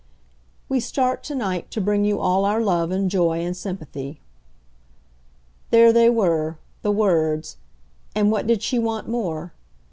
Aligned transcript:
"We 0.67 0.79
start 0.79 1.21
to 1.25 1.35
night 1.35 1.69
to 1.69 1.79
bring 1.79 2.05
you 2.05 2.19
all 2.19 2.43
our 2.43 2.59
love 2.59 2.89
and 2.89 3.07
joy 3.07 3.41
and 3.41 3.55
sympathy." 3.55 4.19
There 5.69 5.93
they 5.93 6.09
were, 6.09 6.57
the 6.81 6.89
words, 6.91 7.57
and 8.15 8.31
what 8.31 8.47
did 8.47 8.63
she 8.63 8.79
want 8.79 9.07
more? 9.07 9.53